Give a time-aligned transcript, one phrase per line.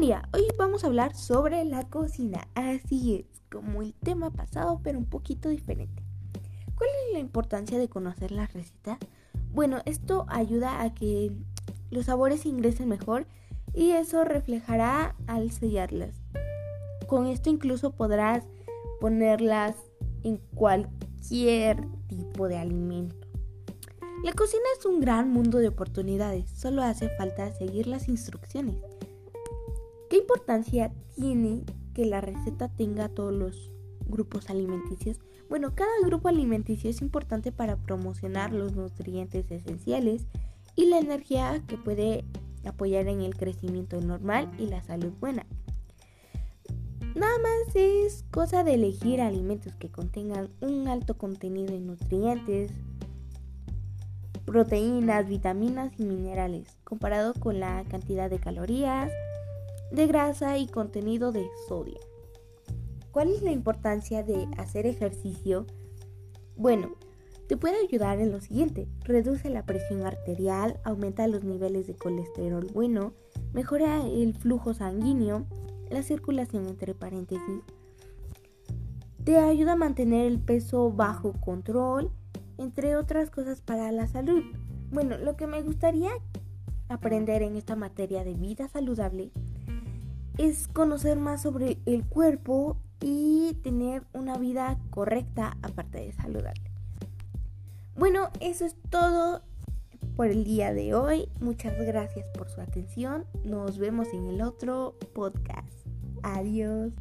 [0.00, 4.98] día, hoy vamos a hablar sobre la cocina, así es, como el tema pasado, pero
[4.98, 6.02] un poquito diferente.
[6.74, 8.98] ¿Cuál es la importancia de conocer la receta?
[9.52, 11.30] Bueno, esto ayuda a que
[11.90, 13.26] los sabores ingresen mejor
[13.74, 16.16] y eso reflejará al sellarlas.
[17.06, 18.44] Con esto incluso podrás
[19.00, 19.76] ponerlas
[20.24, 23.28] en cualquier tipo de alimento.
[24.24, 28.76] La cocina es un gran mundo de oportunidades, solo hace falta seguir las instrucciones.
[30.22, 33.72] ¿Qué importancia tiene que la receta tenga todos los
[34.06, 35.18] grupos alimenticios?
[35.48, 40.28] Bueno, cada grupo alimenticio es importante para promocionar los nutrientes esenciales
[40.76, 42.24] y la energía que puede
[42.64, 45.44] apoyar en el crecimiento normal y la salud buena.
[47.16, 52.70] Nada más es cosa de elegir alimentos que contengan un alto contenido en nutrientes,
[54.46, 59.10] proteínas, vitaminas y minerales, comparado con la cantidad de calorías,
[59.92, 62.00] de grasa y contenido de sodio.
[63.10, 65.66] ¿Cuál es la importancia de hacer ejercicio?
[66.56, 66.92] Bueno,
[67.46, 68.88] te puede ayudar en lo siguiente.
[69.04, 73.12] Reduce la presión arterial, aumenta los niveles de colesterol bueno,
[73.52, 75.44] mejora el flujo sanguíneo,
[75.90, 77.60] la circulación entre paréntesis.
[79.24, 82.10] Te ayuda a mantener el peso bajo control,
[82.56, 84.42] entre otras cosas para la salud.
[84.90, 86.12] Bueno, lo que me gustaría
[86.88, 89.30] aprender en esta materia de vida saludable
[90.38, 96.70] es conocer más sobre el cuerpo y tener una vida correcta aparte de saludable.
[97.96, 99.42] Bueno, eso es todo
[100.16, 101.28] por el día de hoy.
[101.40, 103.26] Muchas gracias por su atención.
[103.44, 105.86] Nos vemos en el otro podcast.
[106.22, 106.92] Adiós.